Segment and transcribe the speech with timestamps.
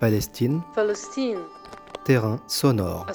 [0.00, 0.62] Palestine.
[0.76, 1.44] Palestine.
[2.04, 3.04] Terrain sonore.
[3.08, 3.12] A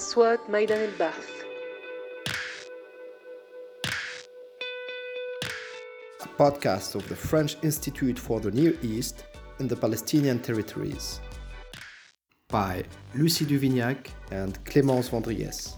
[6.37, 9.23] podcast of the French Institute for the Near East
[9.59, 11.21] and the Palestinian Territories.
[12.49, 12.83] By
[13.15, 15.75] Lucie Duvignac and Clémence Vendries.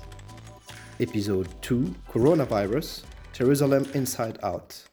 [1.00, 4.90] Épisode 2 Coronavirus Jerusalem Inside Out.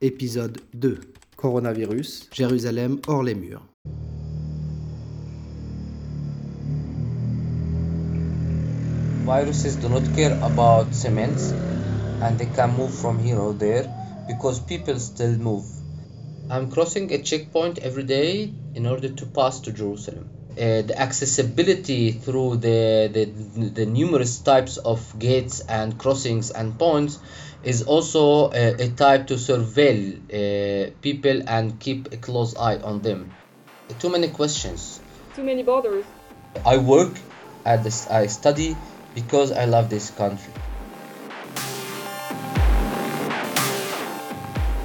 [0.00, 1.00] Épisode 2
[1.36, 3.75] Coronavirus Jérusalem hors les murs.
[9.26, 11.52] Viruses do not care about cements
[12.22, 13.84] and they can move from here or there
[14.28, 15.64] because people still move.
[16.48, 20.30] I'm crossing a checkpoint every day in order to pass to Jerusalem.
[20.52, 23.24] Uh, the accessibility through the, the,
[23.80, 27.18] the numerous types of gates and crossings and points
[27.64, 30.00] is also a, a type to surveil
[30.30, 33.34] uh, people and keep a close eye on them.
[33.98, 35.00] Too many questions.
[35.34, 36.06] Too many borders.
[36.64, 37.18] I work
[37.66, 38.76] at this, I study
[39.16, 40.52] because I love this country.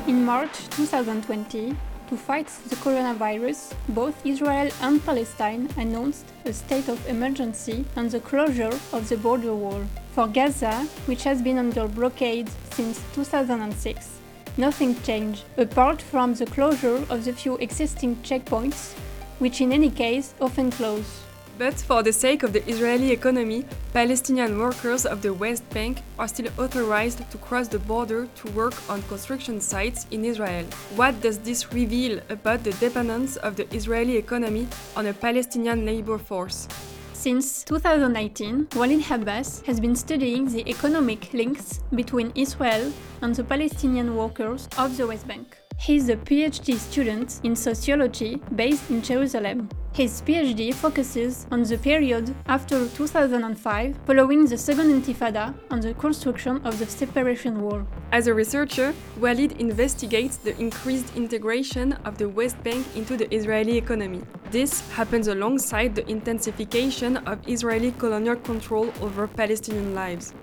[0.07, 1.75] In March 2020,
[2.07, 8.21] to fight the coronavirus, both Israel and Palestine announced a state of emergency and the
[8.21, 9.83] closure of the border wall.
[10.13, 14.19] For Gaza, which has been under blockade since 2006,
[14.57, 18.93] nothing changed, apart from the closure of the few existing checkpoints,
[19.39, 21.21] which in any case often close.
[21.57, 26.27] But for the sake of the Israeli economy, Palestinian workers of the West Bank are
[26.27, 30.65] still authorized to cross the border to work on construction sites in Israel.
[30.95, 36.17] What does this reveal about the dependence of the Israeli economy on a Palestinian labor
[36.17, 36.67] force?
[37.13, 42.91] Since 2019, Walid Habbas has been studying the economic links between Israel
[43.21, 45.57] and the Palestinian workers of the West Bank.
[45.77, 49.69] He is a PhD student in sociology based in Jerusalem.
[49.93, 56.61] His PhD focuses on the period after 2005, following the Second Intifada and the construction
[56.63, 57.85] of the separation wall.
[58.13, 63.77] As a researcher, Walid investigates the increased integration of the West Bank into the Israeli
[63.77, 64.21] economy.
[64.49, 70.33] This happens alongside the intensification of Israeli colonial control over Palestinian lives.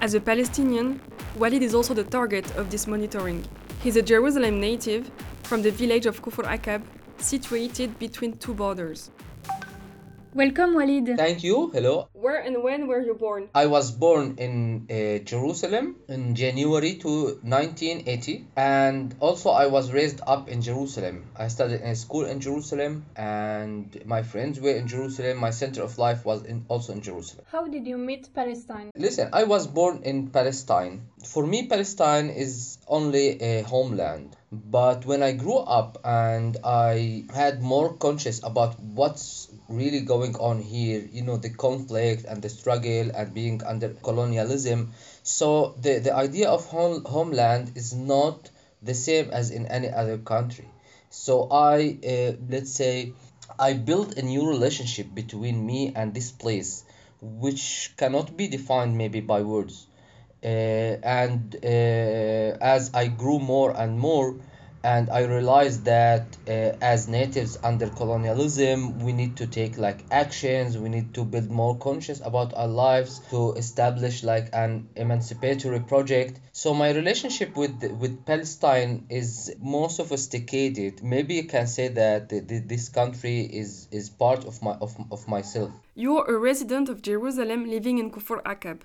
[0.00, 1.02] As a Palestinian,
[1.36, 3.44] Walid is also the target of this monitoring.
[3.82, 5.10] He's a Jerusalem native
[5.42, 6.80] from the village of Kufr Aqab,
[7.18, 9.10] situated between two borders.
[10.34, 11.16] Welcome, Walid.
[11.16, 11.70] Thank you.
[11.72, 12.08] Hello.
[12.12, 13.50] Where and when were you born?
[13.54, 20.22] I was born in uh, Jerusalem in January to 1980 and also I was raised
[20.26, 21.30] up in Jerusalem.
[21.36, 25.38] I studied in a school in Jerusalem and my friends were in Jerusalem.
[25.38, 27.44] My center of life was in, also in Jerusalem.
[27.52, 28.90] How did you meet Palestine?
[28.96, 31.06] Listen, I was born in Palestine.
[31.24, 34.34] For me, Palestine is only a homeland.
[34.70, 40.60] But when I grew up and I had more conscious about what's really going on
[40.62, 44.92] here, you know, the conflict and the struggle and being under colonialism.
[45.22, 48.50] So the, the idea of home, homeland is not
[48.82, 50.68] the same as in any other country.
[51.10, 53.12] So I, uh, let's say,
[53.58, 56.84] I built a new relationship between me and this place,
[57.20, 59.86] which cannot be defined maybe by words.
[60.44, 60.48] Uh,
[61.02, 61.68] and uh,
[62.60, 64.36] as I grew more and more,
[64.84, 66.50] and I realized that uh,
[66.82, 70.76] as natives under colonialism, we need to take like actions.
[70.76, 76.38] We need to build more conscious about our lives to establish like an emancipatory project.
[76.52, 81.02] So my relationship with with Palestine is more sophisticated.
[81.02, 85.26] Maybe you can say that the, this country is is part of my of, of
[85.26, 85.70] myself.
[85.94, 88.80] You're a resident of Jerusalem living in Kufr Aqab.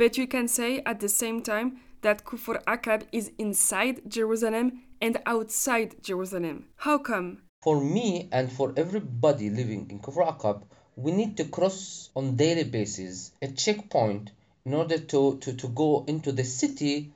[0.00, 5.18] But you can say at the same time that Kufr Aqab is inside Jerusalem and
[5.26, 6.64] outside Jerusalem.
[6.76, 7.42] How come?
[7.62, 10.62] For me and for everybody living in Kufr Aqab,
[10.96, 14.30] we need to cross on daily basis a checkpoint
[14.64, 17.12] in order to, to, to go into the city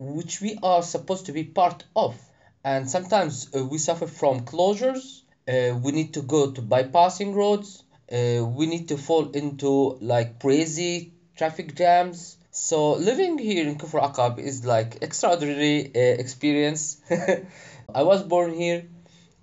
[0.00, 2.20] which we are supposed to be part of.
[2.64, 7.84] And sometimes uh, we suffer from closures, uh, we need to go to bypassing roads,
[8.10, 14.00] uh, we need to fall into like crazy traffic jams so living here in Kufr
[14.00, 16.98] Aqab is like extraordinary uh, experience.
[17.94, 18.86] I was born here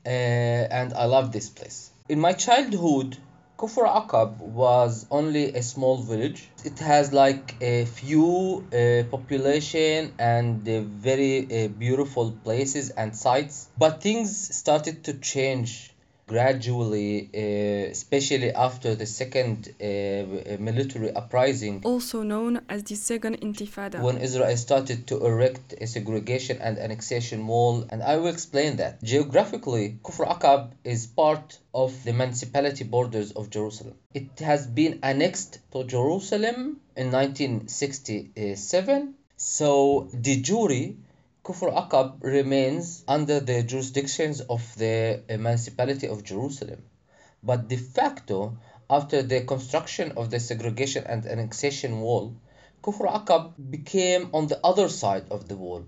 [0.06, 1.92] uh, and I love this place.
[2.08, 3.18] In my childhood,
[3.58, 6.50] Kufr Aqab was only a small village.
[6.64, 13.68] It has like a few uh, population and uh, very uh, beautiful places and sites.
[13.78, 15.91] But things started to change
[16.32, 19.86] gradually, uh, especially after the second uh,
[20.70, 24.02] military uprising, also known as the Second Intifada.
[24.02, 29.04] when Israel started to erect a segregation and annexation wall, and I will explain that.
[29.04, 33.96] Geographically, Kufr Aqab is part of the municipality borders of Jerusalem.
[34.14, 40.94] It has been annexed to Jerusalem in 1967, so de jure,
[41.44, 46.84] Kufr Aqab remains under the jurisdictions of the municipality of Jerusalem.
[47.42, 48.58] But de facto,
[48.88, 52.36] after the construction of the segregation and annexation wall,
[52.84, 55.86] Kufr Aqab became on the other side of the wall.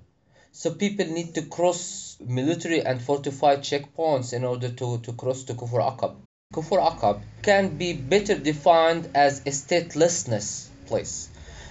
[0.52, 5.54] So people need to cross military and fortified checkpoints in order to, to cross to
[5.54, 6.16] Kufr Aqab.
[6.52, 11.30] Kufr Aqab can be better defined as a statelessness place.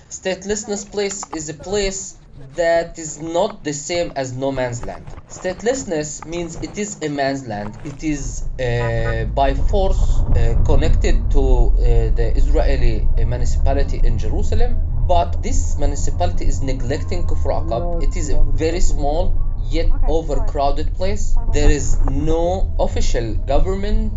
[0.09, 2.17] Statelessness place is a place
[2.55, 5.07] that is not the same as no man's land.
[5.29, 7.79] Statelessness means it is a man's land.
[7.85, 11.75] It is uh, by force uh, connected to uh,
[12.19, 14.77] the Israeli municipality in Jerusalem,
[15.09, 18.03] but this municipality is neglecting Kufr Aqab.
[18.03, 19.35] It is a very small
[19.71, 21.37] yet overcrowded place.
[21.53, 24.13] There is no official government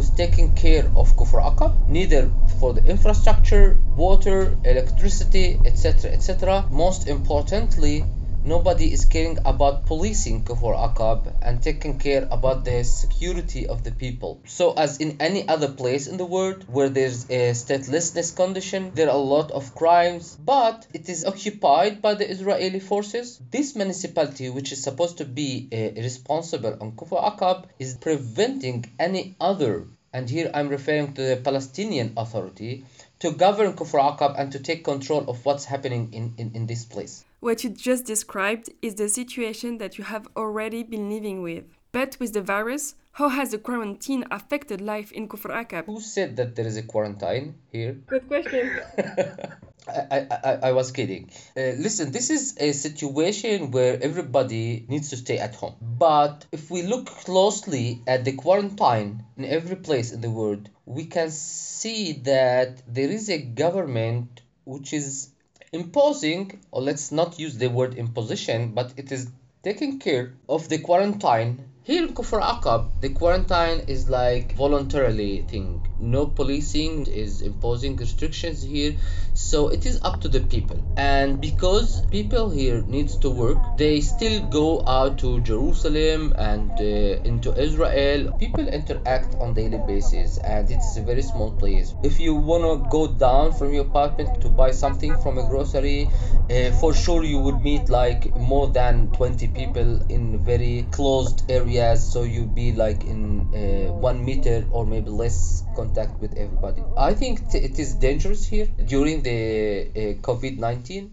[0.00, 6.10] who's taking care of Kufr Aqab, neither for the infrastructure, water, electricity, etc.
[6.10, 6.64] etc.
[6.70, 8.06] Most importantly,
[8.44, 13.92] nobody is caring about policing Kufr Aqab and taking care about the security of the
[13.92, 14.40] people.
[14.46, 19.08] So, as in any other place in the world where there's a statelessness condition, there
[19.08, 23.40] are a lot of crimes, but it is occupied by the Israeli forces.
[23.50, 29.36] This municipality, which is supposed to be uh, responsible on Kufr Aqab, is preventing any
[29.40, 32.84] other, and here I'm referring to the Palestinian Authority,
[33.20, 36.86] to govern Kufr Aqab and to take control of what's happening in, in, in this
[36.86, 37.24] place.
[37.40, 41.64] What you just described is the situation that you have already been living with.
[41.90, 45.86] But with the virus, how has the quarantine affected life in Kufr Aqab?
[45.86, 47.92] Who said that there is a quarantine here?
[48.06, 48.80] Good question.
[49.88, 51.30] I, I, I was kidding.
[51.56, 55.76] Uh, listen, this is a situation where everybody needs to stay at home.
[55.80, 61.06] But if we look closely at the quarantine in every place in the world, we
[61.06, 65.30] can see that there is a government which is
[65.72, 69.30] imposing, or let's not use the word imposition, but it is
[69.62, 71.64] taking care of the quarantine.
[71.82, 75.86] Here in Kufr Aqab, the quarantine is like voluntarily thing.
[76.00, 78.96] No policing is imposing restrictions here,
[79.34, 80.82] so it is up to the people.
[80.96, 87.28] And because people here needs to work, they still go out to Jerusalem and uh,
[87.28, 88.32] into Israel.
[88.38, 91.94] People interact on daily basis, and it's a very small place.
[92.02, 96.08] If you wanna go down from your apartment to buy something from a grocery,
[96.50, 102.12] uh, for sure you would meet like more than 20 people in very closed areas
[102.12, 107.12] so you'd be like in uh, one meter or maybe less contact with everybody i
[107.12, 109.40] think it is dangerous here during the
[109.88, 111.10] uh, covid-19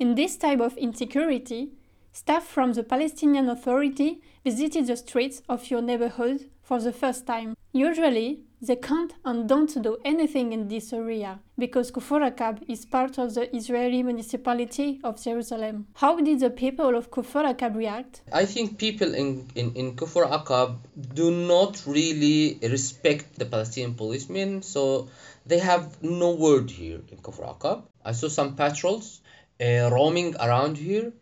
[0.00, 1.62] In this type of insecurity,
[2.12, 6.38] staff from the Palestinian Authority visited the streets of your neighborhood
[6.68, 7.50] for the first time.
[7.72, 8.28] Usually,
[8.66, 13.34] they can't and don't do anything in this area because Kufr Aqab is part of
[13.34, 15.86] the Israeli municipality of Jerusalem.
[15.94, 18.22] How did the people of Kufr Aqab react?
[18.32, 20.76] I think people in, in, in Kufr Aqab
[21.14, 25.08] do not really respect the Palestinian policemen, so
[25.46, 27.82] they have no word here in Kufr Aqab.
[28.04, 29.20] I saw some patrols
[29.60, 31.12] uh, roaming around here,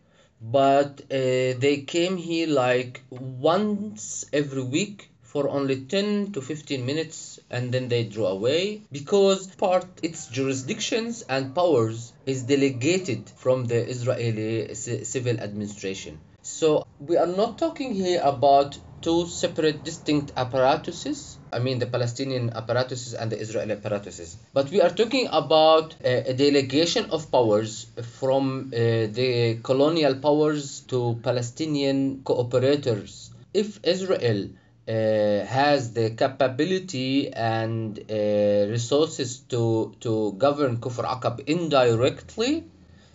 [0.41, 7.39] but uh, they came here like once every week for only 10 to 15 minutes
[7.49, 13.79] and then they drew away because part its jurisdictions and powers is delegated from the
[13.89, 16.19] Israeli civil administration.
[16.43, 21.39] So we are not talking here about two separate distinct apparatuses.
[21.51, 24.37] I mean the Palestinian apparatuses and the Israeli apparatuses.
[24.53, 27.87] But we are talking about a, a delegation of powers
[28.19, 28.77] from uh,
[29.19, 33.31] the colonial powers to Palestinian cooperators.
[33.51, 34.49] If Israel
[34.87, 38.13] has the capability and uh,
[38.69, 42.63] resources to to govern Kufr Aqab indirectly,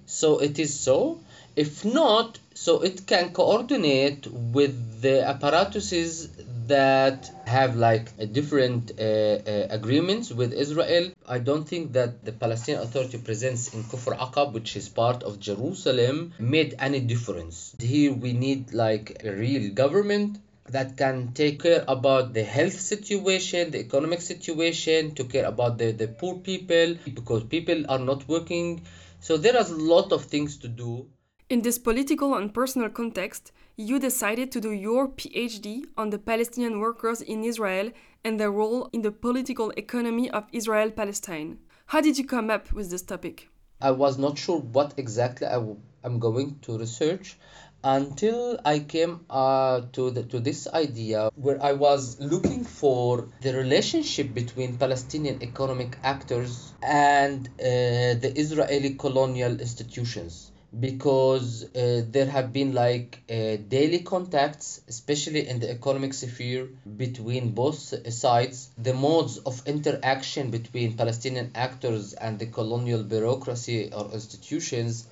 [0.06, 1.20] so it is so.
[1.56, 6.28] If not, so it can coordinate with the apparatuses
[6.68, 11.10] that have like different uh, uh, agreements with Israel.
[11.26, 15.40] I don't think that the Palestinian Authority presence in Kufr Aqab, which is part of
[15.40, 17.74] Jerusalem, made any difference.
[17.78, 20.38] Here we need like a real government
[20.70, 25.92] that can take care about the health situation, the economic situation, to care about the,
[25.92, 28.82] the poor people because people are not working.
[29.20, 31.06] So there is a lot of things to do.
[31.50, 36.78] In this political and personal context, you decided to do your PhD on the Palestinian
[36.78, 37.90] workers in Israel
[38.24, 41.58] and their role in the political economy of Israel Palestine.
[41.86, 43.48] How did you come up with this topic?
[43.80, 47.38] I was not sure what exactly I w- I'm going to research
[47.84, 53.54] until I came uh, to the, to this idea where I was looking for the
[53.54, 60.50] relationship between Palestinian economic actors and uh, the Israeli colonial institutions.
[60.78, 67.52] Because uh, there have been like uh, daily contacts especially in the economic sphere between
[67.52, 68.68] both sides.
[68.76, 75.06] The modes of interaction between palestinian actors and the colonial bureaucracy or institutions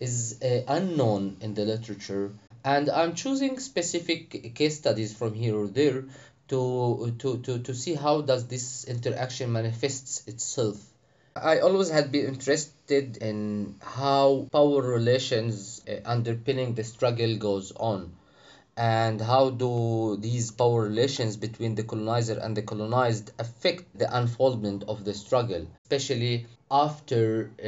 [0.00, 2.32] is uh, unknown in the literature.
[2.64, 6.04] And i'm choosing specific case studies from here or there
[6.48, 10.76] to to to, to see how does this interaction manifests itself.
[11.36, 18.12] I always had been interested in how power relations uh, underpinning the struggle goes on
[18.78, 24.84] and how do these power relations between the colonizer and the colonized affect the unfoldment
[24.86, 27.64] of the struggle especially after uh,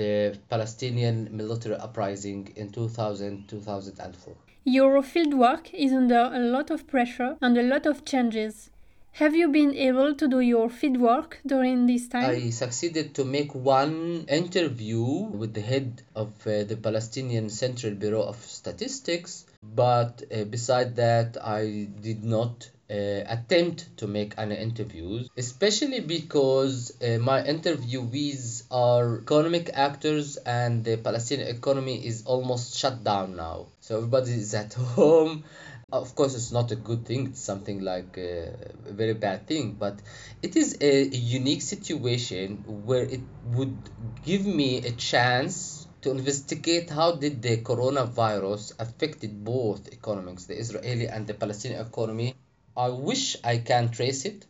[0.00, 4.34] the Palestinian military uprising in 2000 2004
[4.64, 8.70] Your fieldwork is under a lot of pressure and a lot of changes.
[9.12, 12.28] Have you been able to do your fieldwork during this time?
[12.28, 15.02] I succeeded to make one interview
[15.40, 21.36] with the head of uh, the Palestinian Central Bureau of Statistics, but uh, beside that,
[21.42, 29.18] I did not uh, attempt to make any interviews, especially because uh, my interviewees are
[29.18, 33.66] economic actors and the Palestinian economy is almost shut down now.
[33.80, 35.44] So everybody is at home
[35.92, 37.28] of course, it's not a good thing.
[37.28, 38.52] It's something like a
[38.88, 40.00] very bad thing, but
[40.42, 43.20] it is a unique situation where it
[43.52, 43.76] would
[44.24, 51.08] give me a chance to investigate how did the coronavirus affected both economics, the Israeli
[51.08, 52.36] and the Palestinian economy.
[52.76, 54.46] I wish I can trace it.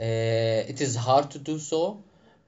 [0.00, 2.02] Uh, it is hard to do so.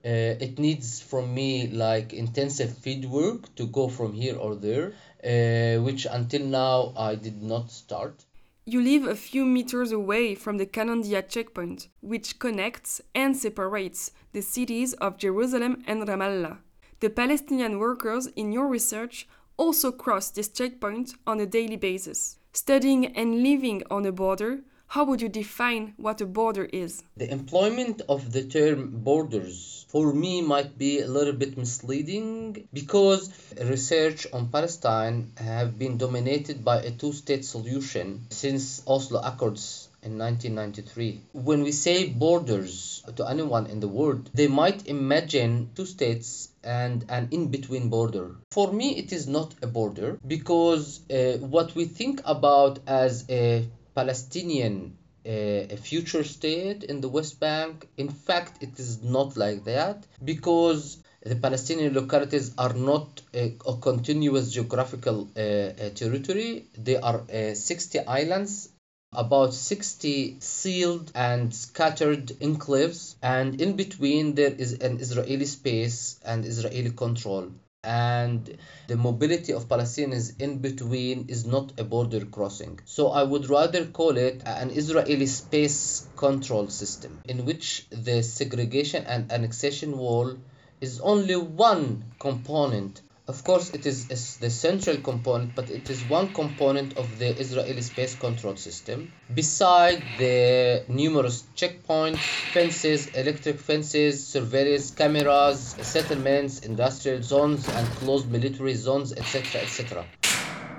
[0.05, 4.87] Uh, it needs from me like intensive field work to go from here or there
[5.23, 8.25] uh, which until now I did not start.
[8.65, 14.43] You live a few meters away from the Kalandia checkpoint, which connects and separates the
[14.43, 16.59] cities of Jerusalem and Ramallah.
[17.01, 19.27] The Palestinian workers in your research
[19.57, 22.37] also cross this checkpoint on a daily basis.
[22.53, 27.03] Studying and living on a border, how would you define what a border is?
[27.17, 33.31] The employment of the term borders for me might be a little bit misleading because
[33.59, 41.21] research on Palestine have been dominated by a two-state solution since Oslo Accords in 1993.
[41.33, 47.05] When we say borders to anyone in the world, they might imagine two states and
[47.09, 48.37] an in-between border.
[48.51, 53.69] For me, it is not a border because uh, what we think about as a
[53.95, 57.87] Palestinian a, a future state in the West Bank.
[57.97, 63.77] In fact, it is not like that because the Palestinian localities are not a, a
[63.77, 66.65] continuous geographical uh, uh, territory.
[66.79, 68.70] They are uh, 60 islands,
[69.13, 76.45] about 60 sealed and scattered enclaves, and in between there is an Israeli space and
[76.45, 77.51] Israeli control
[77.83, 82.79] and the mobility of Palestinians in between is not a border crossing.
[82.85, 89.07] So I would rather call it an Israeli space control system in which the segregation
[89.07, 90.37] and annexation wall
[90.81, 93.01] is only one component
[93.31, 97.81] of course, it is the central component, but it is one component of the Israeli
[97.83, 99.13] space control system.
[99.33, 102.19] Beside the numerous checkpoints,
[102.55, 110.20] fences, electric fences, surveillance cameras, settlements, industrial zones, and closed military zones, etc., etc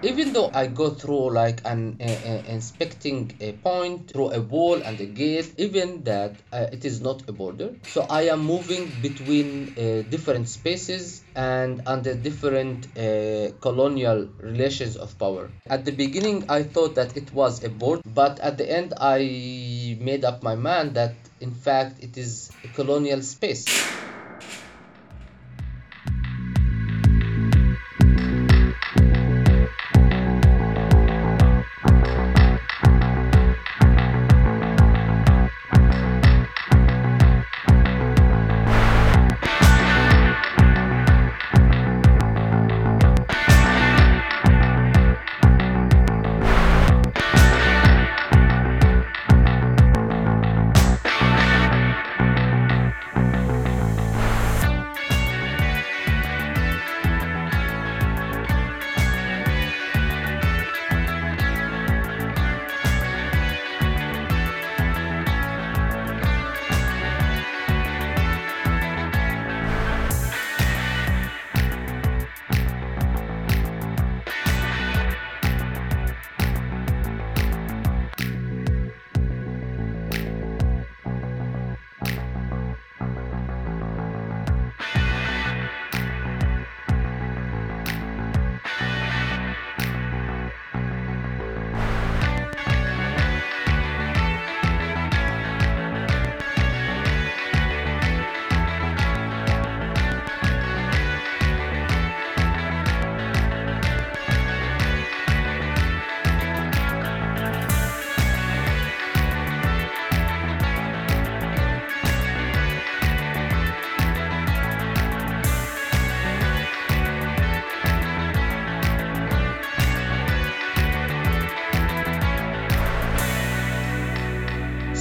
[0.04, 4.82] even though I go through like an uh, uh, inspecting a point through a wall
[4.82, 7.76] and a gate, even that uh, it is not a border.
[7.84, 15.18] So I am moving between uh, different spaces and under different uh, colonial relations of
[15.20, 15.50] power.
[15.70, 19.98] At the beginning, I thought that it was a border, but at the end, I
[20.00, 24.01] made up my mind that in fact it is a colonial space.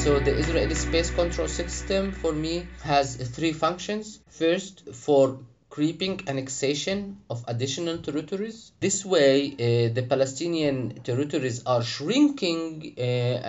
[0.05, 4.21] So the Israeli space control system for me has three functions.
[4.31, 8.73] First, for creeping annexation of additional territories.
[8.81, 13.01] This way, uh, the Palestinian territories are shrinking, uh,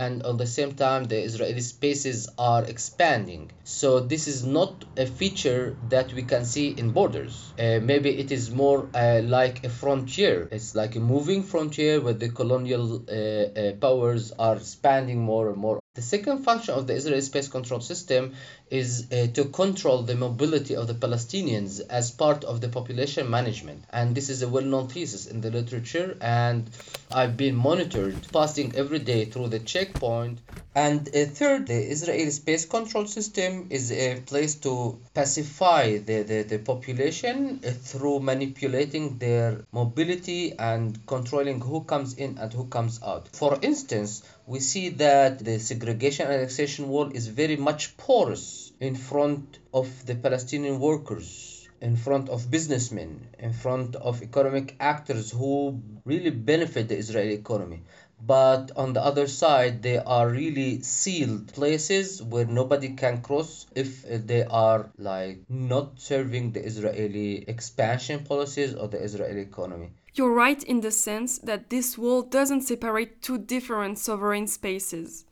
[0.03, 3.51] and at the same time, the Israeli spaces are expanding.
[3.63, 7.53] So, this is not a feature that we can see in borders.
[7.57, 10.49] Uh, maybe it is more uh, like a frontier.
[10.51, 15.57] It's like a moving frontier where the colonial uh, uh, powers are expanding more and
[15.57, 18.33] more the second function of the Israeli space control system
[18.69, 23.83] is uh, to control the mobility of the Palestinians as part of the population management.
[23.89, 26.69] And this is a well known thesis in the literature, and
[27.13, 30.39] I've been monitored, passing every day through the checkpoint.
[30.73, 36.43] And uh, third, the Israeli space control system is a place to pacify the, the,
[36.43, 43.01] the population uh, through manipulating their mobility and controlling who comes in and who comes
[43.03, 43.27] out.
[43.33, 48.95] For instance, we see that the segregation and annexation wall is very much porous in
[48.95, 51.50] front of the Palestinian workers,
[51.81, 57.81] in front of businessmen, in front of economic actors who really benefit the Israeli economy.
[58.23, 64.05] But on the other side, they are really sealed places where nobody can cross if
[64.27, 69.89] they are like not serving the Israeli expansion policies or the Israeli economy.
[70.13, 75.25] You're right in the sense that this wall doesn't separate two different sovereign spaces,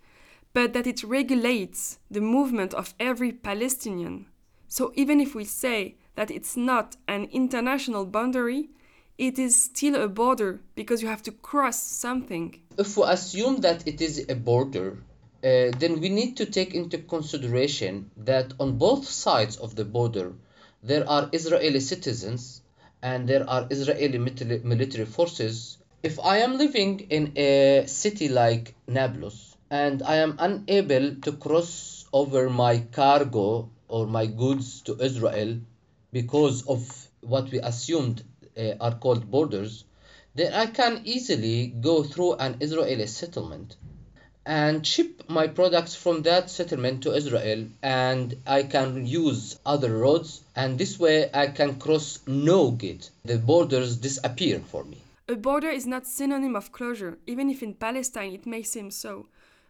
[0.54, 4.26] but that it regulates the movement of every Palestinian.
[4.68, 8.68] So even if we say that it's not an international boundary,
[9.18, 12.60] it is still a border because you have to cross something.
[12.78, 14.98] If we assume that it is a border,
[15.42, 20.34] uh, then we need to take into consideration that on both sides of the border
[20.84, 22.64] there are Israeli citizens
[23.02, 25.78] and there are Israeli military forces.
[26.04, 32.06] If I am living in a city like Nablus and I am unable to cross
[32.12, 35.62] over my cargo or my goods to Israel
[36.12, 38.24] because of what we assumed
[38.58, 39.84] uh, are called borders,
[40.36, 43.76] then I can easily go through an Israeli settlement
[44.46, 50.42] and ship my products from that settlement to Israel and I can use other roads
[50.56, 53.12] and this way I can cross no gate.
[53.26, 54.98] The borders disappear for me.
[55.28, 59.28] A border is not synonym of closure, even if in Palestine it may seem so.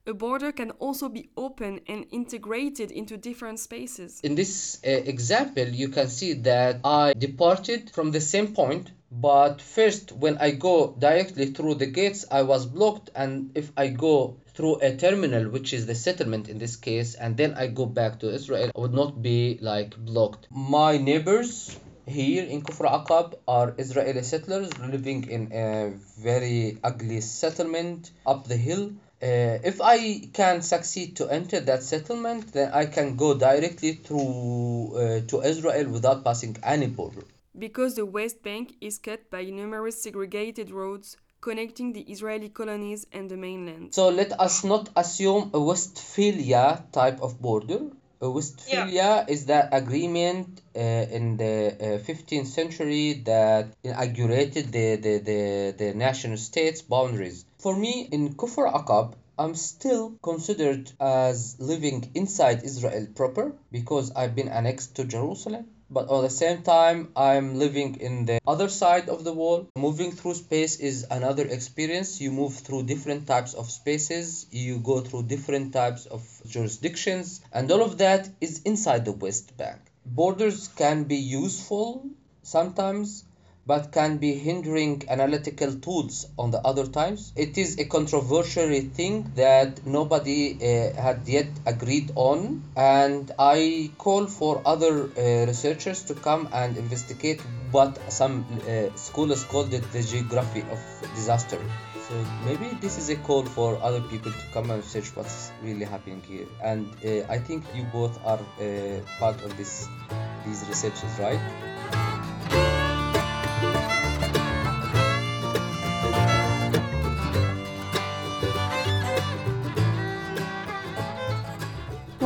[0.09, 4.19] A border can also be open and integrated into different spaces.
[4.23, 9.61] In this uh, example, you can see that I departed from the same point but
[9.61, 14.37] first when I go directly through the gates I was blocked and if I go
[14.55, 18.19] through a terminal which is the settlement in this case and then I go back
[18.21, 23.75] to Israel I would not be like blocked my neighbors here in Kufr Aqab are
[23.77, 28.91] Israeli settlers living in a very ugly settlement up the hill
[29.21, 34.95] uh, if I can succeed to enter that settlement then I can go directly through
[34.95, 37.23] uh, to Israel without passing any border
[37.57, 43.29] because the West Bank is cut by numerous segregated roads connecting the Israeli colonies and
[43.29, 43.95] the mainland.
[43.95, 47.79] So let us not assume a Westphalia type of border.
[48.21, 49.25] A Westphalia yeah.
[49.27, 55.93] is that agreement uh, in the uh, 15th century that inaugurated the, the, the, the
[55.93, 57.45] national states boundaries.
[57.59, 64.33] For me, in Kufr Aqab, I'm still considered as living inside Israel proper because I've
[64.33, 65.67] been annexed to Jerusalem.
[65.91, 70.13] But at the same time i'm living in the other side of the wall moving
[70.13, 72.21] through space is another experience.
[72.21, 74.45] You move through different types of spaces.
[74.51, 77.41] You go through different types of jurisdictions.
[77.51, 79.81] And all of that is inside the west bank.
[80.05, 82.05] Borders can be useful
[82.41, 83.25] sometimes
[83.69, 87.31] but can be hindering analytical tools on the other times.
[87.35, 94.25] It is a controversial thing that nobody uh, had yet agreed on, and I call
[94.25, 100.01] for other uh, researchers to come and investigate what some uh, scholars called it the
[100.01, 100.79] geography of
[101.13, 101.59] disaster.
[102.07, 105.85] So maybe this is a call for other people to come and search what's really
[105.85, 106.47] happening here.
[106.63, 109.87] And uh, I think you both are uh, part of this
[110.45, 111.68] these researches, right?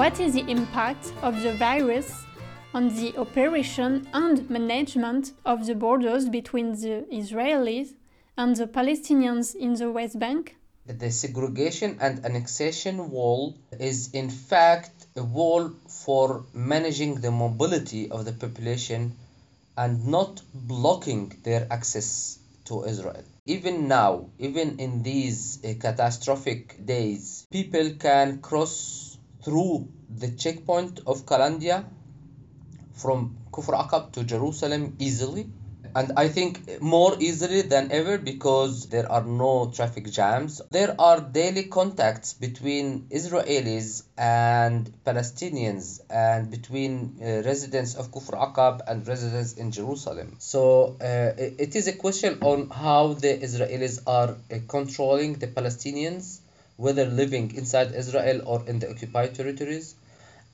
[0.03, 2.25] What is the impact of the virus
[2.73, 7.93] on the operation and management of the borders between the Israelis
[8.37, 10.57] and the Palestinians in the West Bank?
[10.85, 18.25] The segregation and annexation wall is in fact a wall for managing the mobility of
[18.25, 19.15] the population
[19.77, 23.23] and not blocking their access to Israel.
[23.45, 29.02] Even now, even in these uh, catastrophic days, people can cross
[29.43, 31.85] through the checkpoint of Kalandia
[32.93, 35.47] from Kufr Aqab to Jerusalem easily
[35.95, 40.61] and I think more easily than ever because there are no traffic jams.
[40.71, 48.81] There are daily contacts between Israelis and Palestinians and between uh, residents of Kufr Aqab
[48.87, 50.37] and residents in Jerusalem.
[50.39, 56.39] So uh, it is a question on how the Israelis are uh, controlling the Palestinians,
[56.77, 59.95] whether living inside Israel or in the occupied territories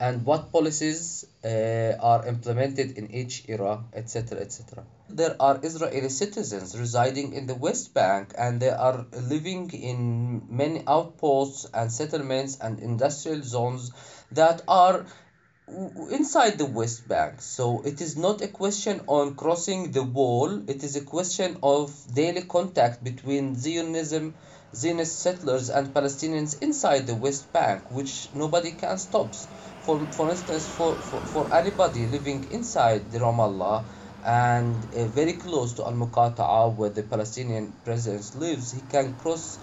[0.00, 4.40] and what policies uh, are implemented in each era, etc.
[4.40, 4.82] etc.
[5.10, 10.82] There are Israeli citizens residing in the West Bank and they are living in many
[10.86, 13.92] outposts and settlements and industrial zones
[14.32, 15.04] that are
[16.10, 17.40] inside the West Bank.
[17.40, 21.94] So it is not a question on crossing the wall, it is a question of
[22.14, 24.34] daily contact between Zionism,
[24.74, 29.34] Zionist settlers, and Palestinians inside the West Bank, which nobody can stop.
[29.82, 33.84] For, for instance, for, for, for anybody living inside the Ramallah
[34.24, 39.58] and uh, very close to Al Muqata'a, where the Palestinian president lives, he can cross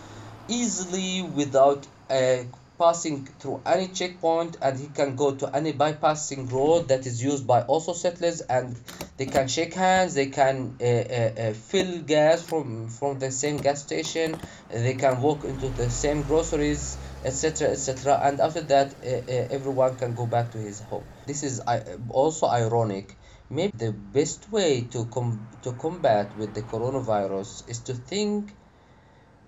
[0.48, 2.38] easily without uh,
[2.78, 7.48] passing through any checkpoint and he can go to any bypassing road that is used
[7.48, 8.76] by also settlers and
[9.18, 13.58] they can shake hands they can uh, uh, uh, fill gas from from the same
[13.58, 19.08] gas station they can walk into the same groceries etc etc and after that uh,
[19.08, 21.04] uh, everyone can go back to his home.
[21.26, 23.18] This is uh, also ironic.
[23.50, 28.54] Maybe the best way to com- to combat with the coronavirus is to think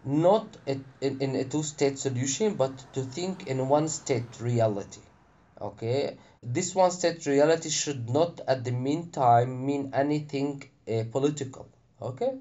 [0.05, 5.01] not in, in a two state solution but to think in one state reality
[5.61, 6.17] okay?
[6.41, 11.67] This one state reality should not at the meantime mean anything uh, political
[12.01, 12.37] okay?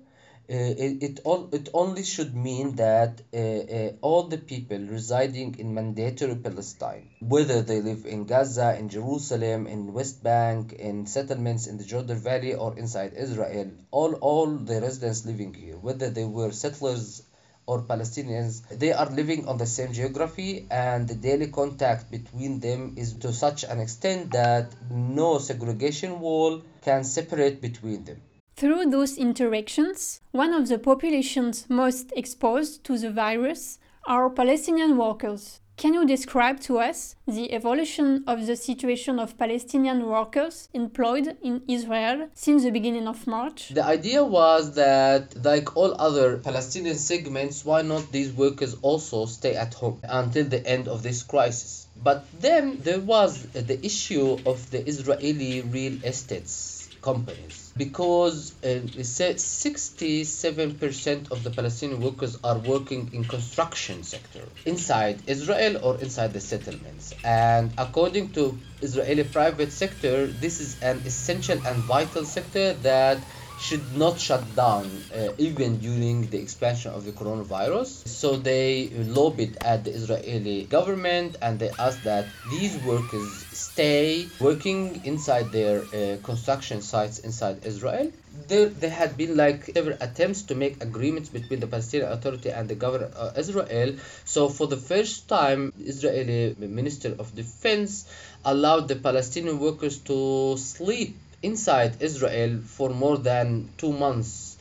[0.50, 5.54] Uh, it, it, all, it only should mean that uh, uh, all the people residing
[5.58, 11.66] in mandatory Palestine, whether they live in Gaza, in Jerusalem, in West Bank, in settlements
[11.66, 16.24] in the Jordan Valley or inside Israel, all, all the residents living here, whether they
[16.24, 17.22] were settlers
[17.68, 22.94] or Palestinians, they are living on the same geography and the daily contact between them
[22.96, 28.18] is to such an extent that no segregation wall can separate between them.
[28.56, 35.60] Through those interactions, one of the populations most exposed to the virus are Palestinian workers.
[35.78, 41.62] Can you describe to us the evolution of the situation of Palestinian workers employed in
[41.68, 43.68] Israel since the beginning of March?
[43.68, 49.54] The idea was that, like all other Palestinian segments, why not these workers also stay
[49.54, 51.86] at home until the end of this crisis?
[52.02, 57.72] But then there was the issue of the Israeli real estates companies.
[57.76, 66.00] Because uh, 67% of the Palestinian workers are working in construction sector inside Israel or
[66.00, 67.12] inside the settlements.
[67.24, 73.18] And according to Israeli private sector this is an essential and vital sector that
[73.58, 78.06] should not shut down uh, even during the expansion of the coronavirus.
[78.06, 85.04] So they lobbied at the Israeli government and they asked that these workers stay working
[85.04, 88.12] inside their uh, construction sites inside Israel.
[88.46, 92.68] There, there had been like several attempts to make agreements between the Palestinian Authority and
[92.68, 93.96] the government of Israel.
[94.24, 98.06] So for the first time, Israeli Minister of Defense
[98.44, 104.56] allowed the Palestinian workers to sleep inside Israel for more than two months.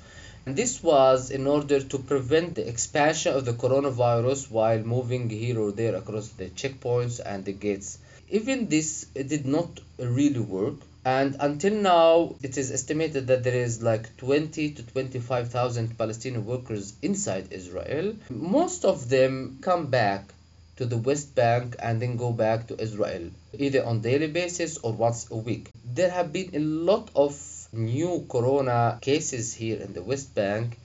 [0.45, 5.59] And this was in order to prevent the expansion of the coronavirus while moving here
[5.59, 7.97] or there across the checkpoints and the gates.
[8.29, 10.75] Even this did not really work.
[11.03, 16.93] And until now, it is estimated that there is like 20 to 25,000 Palestinian workers
[17.01, 18.15] inside Israel.
[18.29, 20.33] Most of them come back
[20.77, 24.93] to the West Bank and then go back to Israel, either on daily basis or
[24.93, 25.69] once a week.
[25.97, 27.33] There have been a lot of
[27.73, 30.77] new corona cases here in the West Bank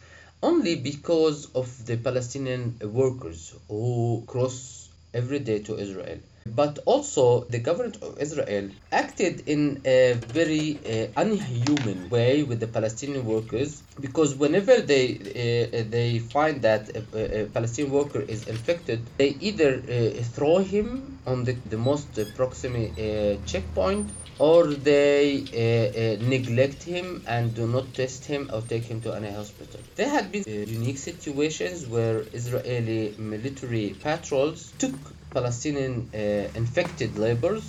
[0.42, 6.18] only because of the Palestinian workers who cross every day to Israel.
[6.46, 12.66] But also, the government of Israel acted in a very uh, unhuman way with the
[12.66, 19.01] Palestinian workers because whenever they uh, they find that a, a, Palestinian worker is infected,
[19.18, 24.09] they either uh, throw him on the, the most proximate uh, checkpoint
[24.48, 25.64] or they uh,
[26.02, 29.81] uh, neglect him and do not test him or take him to any hospital.
[29.94, 34.96] There had been unique situations where Israeli military patrols took
[35.33, 36.18] Palestinian uh,
[36.62, 37.68] infected laborers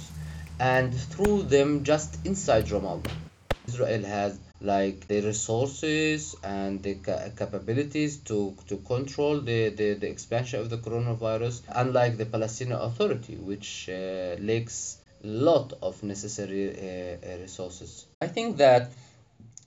[0.59, 3.11] and threw them just inside Ramallah.
[3.67, 10.09] Israel has like the resources and the ca- capabilities to, to control the, the, the
[10.09, 17.33] expansion of the coronavirus, unlike the Palestinian Authority, which uh, lacks lot of necessary uh,
[17.33, 18.05] uh, resources.
[18.21, 18.91] I think that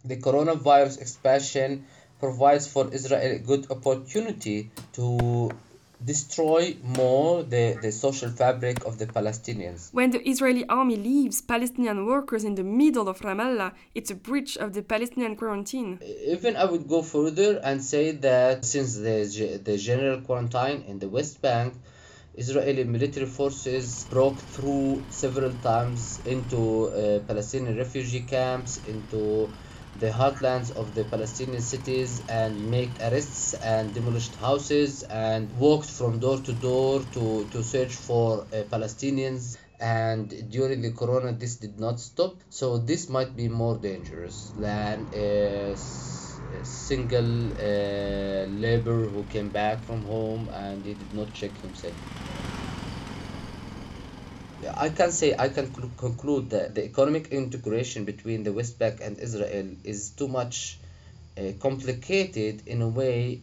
[0.05, 1.87] the coronavirus expansion
[2.21, 5.51] provides for Israel a good opportunity to
[6.05, 9.93] destroy more the, the social fabric of the Palestinians.
[9.93, 14.57] When the Israeli army leaves Palestinian workers in the middle of Ramallah, it's a breach
[14.59, 15.99] of the Palestinian quarantine.
[16.27, 21.09] Even I would go further and say that since the, the general quarantine in the
[21.09, 21.75] West Bank,
[22.37, 29.55] Israeli military forces broke through several times into uh, Palestinian refugee camps, into
[29.95, 36.19] the heartlands of the Palestinian cities and made arrests and demolished houses and walked from
[36.19, 39.57] door to door to, to search for uh, Palestinians.
[39.81, 42.43] And during the corona this did not stop.
[42.51, 45.75] So this might be more dangerous than a
[46.63, 51.95] single uh, labor who came back from home and he did not check himself
[54.75, 59.01] I can say I can cl- conclude that the economic integration between the West Bank
[59.03, 60.79] and Israel is too much
[61.39, 63.43] uh, complicated in a way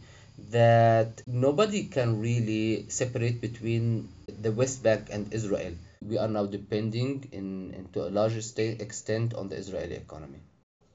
[0.51, 4.09] that nobody can really separate between
[4.41, 5.73] the West Bank and Israel.
[6.01, 10.39] We are now depending in, in to a larger extent on the Israeli economy.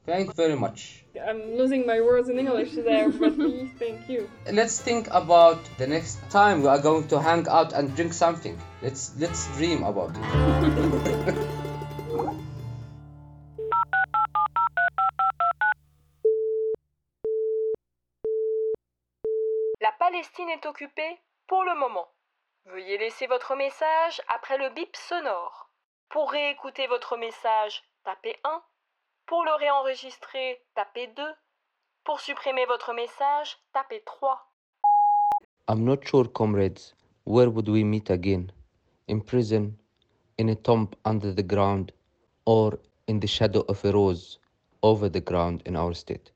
[0.09, 1.05] Thank you very much.
[1.21, 4.27] I'm losing my words in English there, but please, thank you.
[4.51, 8.57] Let's think about the next time we are going to hang out and drink something.
[8.81, 10.23] Let's let's dream about it.
[19.83, 22.09] La Palestine est occupée pour le moment.
[22.65, 25.69] Veuillez laisser votre message après le bip sonore.
[26.09, 28.63] Pour réécouter votre message, tapez 1.
[29.29, 31.23] Pour le réenregistrer, tapez 2.
[32.03, 34.41] Pour supprimer votre message, tapez 3.
[35.69, 38.51] I'm not sure, comrades, where would we meet again?
[39.07, 39.77] In prison,
[40.39, 41.93] in a tomb under the ground,
[42.47, 44.39] or in the shadow of a rose
[44.83, 46.33] over the ground in our state?